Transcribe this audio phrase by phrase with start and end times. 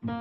[0.00, 0.14] 欢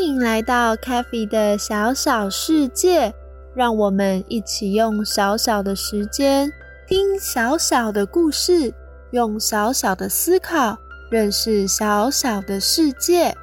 [0.00, 3.12] 迎来到 CaFi 的小小世界，
[3.54, 6.50] 让我们一起用小小的时间
[6.86, 8.72] 听小小的故事，
[9.10, 10.78] 用小小的思考
[11.10, 13.36] 认识小小的世界。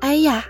[0.00, 0.44] 哎呀，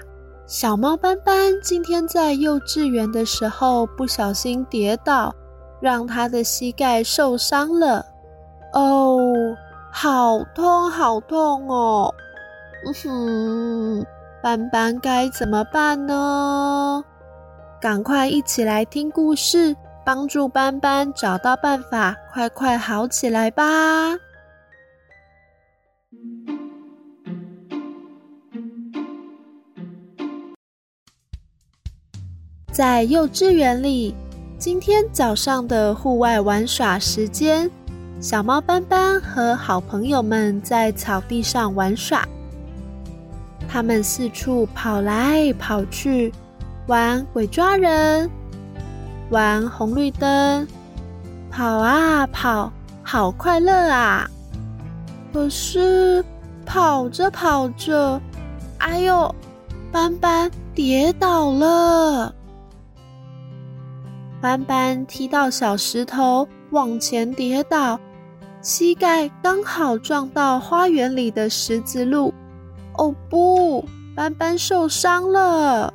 [0.53, 5.35] 小猫斑斑今天在幼稚园的时候不小心跌倒，
[5.81, 8.05] 让它的膝盖受伤了。
[8.75, 9.19] 哦，
[9.91, 12.13] 好痛，好痛哦！
[12.85, 14.07] 嗯哼。
[14.43, 17.03] 斑斑该怎么办呢？
[17.81, 19.75] 赶快一起来听故事，
[20.05, 24.19] 帮助斑斑找到办法，快快好起来吧！
[32.73, 34.15] 在幼稚园里，
[34.57, 37.71] 今天早上的户外玩耍时间，
[38.19, 42.27] 小猫斑斑和好朋友们在草地上玩耍。
[43.69, 46.33] 他们四处跑来跑去，
[46.87, 48.31] 玩鬼抓人，
[49.29, 50.67] 玩红绿灯，
[51.51, 54.27] 跑啊跑，好快乐啊！
[55.31, 56.25] 可是
[56.65, 58.19] 跑着跑着，
[58.79, 59.35] 哎呦，
[59.91, 62.35] 斑斑跌倒了。
[64.43, 68.01] 斑斑踢到小石头，往前跌倒，
[68.61, 72.35] 膝盖刚好撞到花园里的石子路。
[72.99, 73.85] 哦不，
[74.17, 75.95] 斑斑受伤了。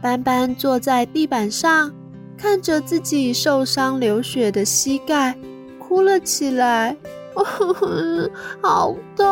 [0.00, 1.92] 斑斑坐在地板上，
[2.38, 5.36] 看着自己受伤流血的膝盖，
[5.80, 6.96] 哭了起来。
[8.62, 9.26] 好痛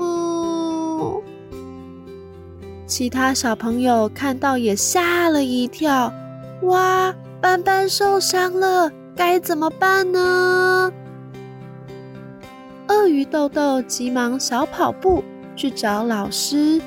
[0.00, 1.20] 哦！
[2.86, 6.10] 其他小朋友看到也吓了一跳。
[6.62, 10.92] 哇，斑斑受伤了，该怎么办呢？
[12.88, 15.24] 鳄鱼豆豆急忙小跑步
[15.56, 16.80] 去找老师，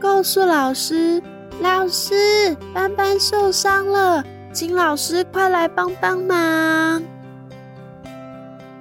[0.00, 1.22] 告诉老师
[1.62, 7.02] ：“老师，斑斑受伤了，请老师快来帮帮忙。”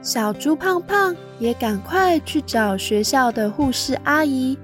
[0.02, 4.58] 小猪胖胖也赶快去找学校的护士阿姨，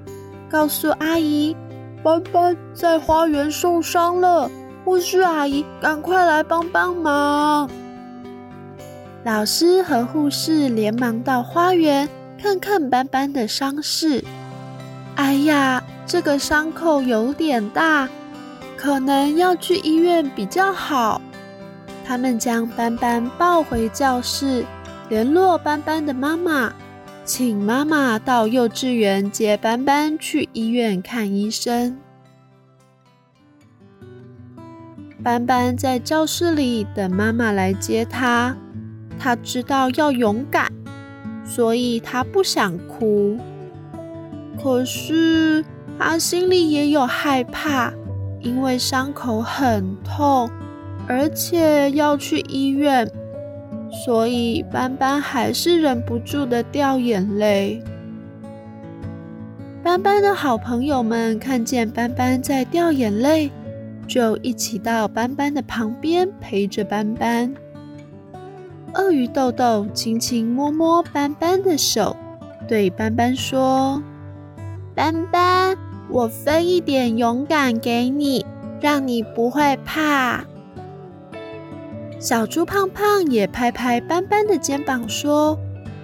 [0.50, 1.56] 告诉阿姨
[2.04, 4.50] ：“斑斑在花园受伤了，
[4.84, 7.70] 护士阿姨赶快来帮帮忙。”
[9.26, 12.08] 老师和护士连忙到花园
[12.42, 14.24] 看看斑斑的伤势。
[15.16, 18.08] 哎呀，这个伤口有点大，
[18.78, 21.22] 可能要去医院比较好。
[22.06, 24.66] 他们将斑斑抱回教室，
[25.10, 26.74] 联络斑斑的妈妈，
[27.26, 31.98] 请妈妈到幼稚园接斑斑去医院看医生。
[35.24, 38.56] 斑斑在教室里等妈妈来接他。
[39.20, 40.72] 他知道要勇敢，
[41.44, 43.38] 所以他不想哭。
[44.62, 45.64] 可是
[45.98, 47.92] 他心里也有害怕，
[48.40, 50.50] 因为伤口很痛，
[51.06, 53.06] 而且要去医院，
[54.06, 57.84] 所以斑斑还是忍不住的掉眼泪。
[59.84, 63.52] 斑斑的好朋友们看见斑斑在掉眼泪，
[64.10, 67.54] 就一起到斑斑的旁边陪着斑斑。
[68.96, 72.18] 鳄鱼豆豆轻轻摸摸斑斑的手，
[72.68, 74.02] 对斑斑说
[74.96, 75.78] ：“斑斑，
[76.10, 78.44] 我分一点勇敢给你，
[78.82, 80.44] 让你不会怕。”
[82.18, 85.56] 小猪胖胖也拍拍斑斑的肩膀说：“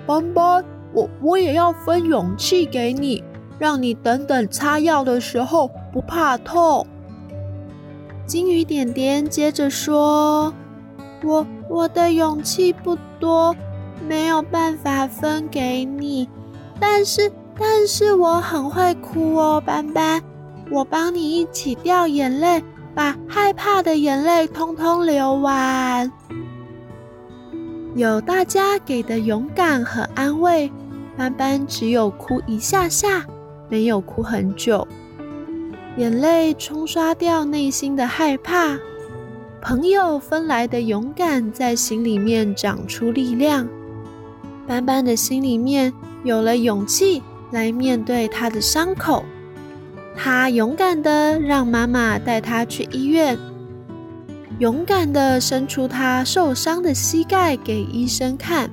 [0.05, 0.63] 斑斑，
[0.93, 3.23] 我我也要分勇气给你，
[3.57, 6.85] 让你等等擦药的时候不怕痛。”
[8.25, 10.53] 金鱼点点接着说
[11.23, 13.53] ：“我。”我的勇气不多，
[14.07, 16.29] 没有办法分给你。
[16.79, 20.21] 但是，但是我很会哭哦，斑斑，
[20.69, 22.63] 我帮你一起掉眼泪，
[22.93, 26.09] 把害怕的眼泪通通流完。
[27.95, 30.71] 有大家给的勇敢和安慰，
[31.17, 33.25] 斑斑只有哭一下下，
[33.67, 34.87] 没有哭很久。
[35.97, 38.77] 眼泪冲刷掉内心的害怕。
[39.61, 43.67] 朋友分来的勇敢在心里面长出力量，
[44.67, 45.93] 斑斑的心里面
[46.23, 49.23] 有了勇气来面对他的伤口。
[50.17, 53.37] 他勇敢地让妈妈带他去医院。
[54.59, 58.69] 勇敢地伸出他受伤的膝盖给医生看，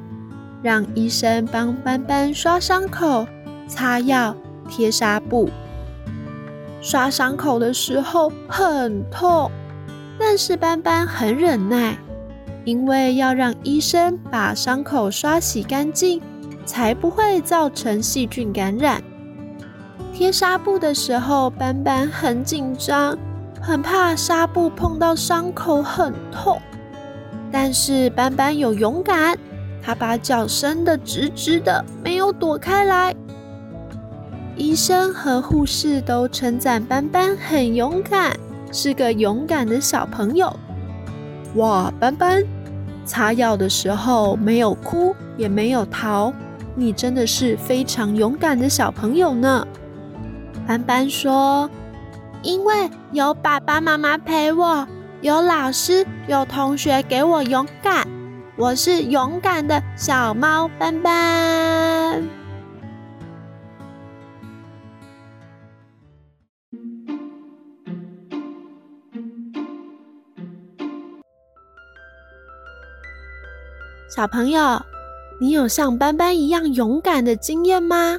[0.63, 3.27] 让医生帮斑斑刷伤口、
[3.67, 4.37] 擦药、
[4.69, 5.49] 贴纱布。
[6.83, 9.51] 刷伤口的时候很痛，
[10.19, 11.97] 但是斑斑很忍耐，
[12.65, 16.21] 因为要让医生把伤口刷洗干净，
[16.67, 19.01] 才不会造成细菌感染。
[20.13, 23.17] 贴纱布的时候，斑斑很紧张。
[23.65, 26.61] 很怕纱布碰到伤口很痛，
[27.53, 29.39] 但是斑斑有勇敢，
[29.81, 33.15] 他把脚伸得直直的，没有躲开来。
[34.57, 38.37] 医生和护士都称赞斑斑很勇敢，
[38.73, 40.55] 是个勇敢的小朋友。
[41.57, 42.45] 哇，斑斑，
[43.05, 46.33] 擦药的时候没有哭，也没有逃，
[46.75, 49.67] 你真的是非常勇敢的小朋友呢。
[50.67, 51.71] 斑斑说。
[52.45, 54.85] 因为有爸爸妈妈陪我，
[55.21, 58.05] 有老师，有同学给我勇敢，
[58.57, 61.52] 我是勇敢的小猫斑斑。
[74.15, 74.79] 小朋友，
[75.41, 78.19] 你有像斑斑一样勇敢的经验吗？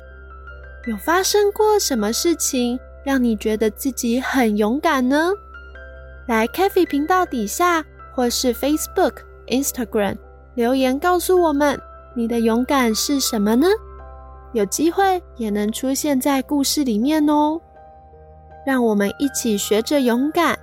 [0.88, 2.80] 有发生过什么事情？
[3.04, 5.30] 让你觉得自己很勇敢呢？
[6.26, 7.86] 来 CaFi 频道底下
[8.16, 10.16] 或是 Facebook、Instagram
[10.56, 11.80] 留言告诉我们
[12.16, 13.68] 你的勇敢是什么呢？
[14.52, 17.62] 有机会也能出现在故事里面哦。
[18.66, 20.58] 让我们一起学着勇敢，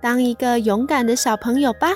[0.00, 1.88] 当一个勇敢的小朋友吧。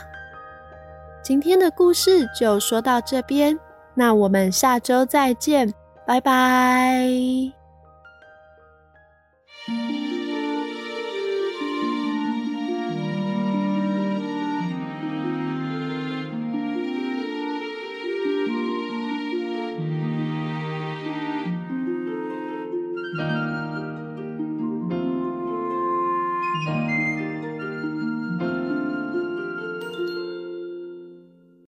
[1.22, 3.58] 今天的故事就说到这边，
[3.94, 5.72] 那我们下周再见，
[6.06, 7.59] 拜拜。